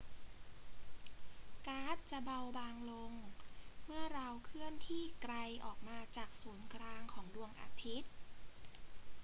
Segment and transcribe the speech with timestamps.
[1.67, 3.13] ก๊าซจะเบาบางลง
[3.85, 5.35] เมื่อเราเคลื่อนที่ไกล
[5.65, 8.11] ออกมาจากศูนย์กลางของดวงอาทิตย์